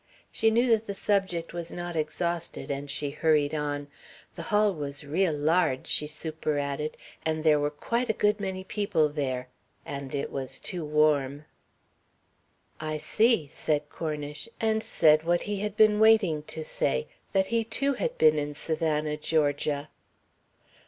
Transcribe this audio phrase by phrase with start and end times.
[0.31, 3.87] She knew that the subject was not exhausted and she hurried on.
[4.33, 9.09] "The hall was real large," she superadded, "and there were quite a good many people
[9.09, 9.47] there.
[9.85, 11.45] And it was too warm."
[12.79, 17.63] "I see," said Cornish, and said what he had been waiting to say: That he
[17.63, 19.87] too had been in Savannah, Georgia.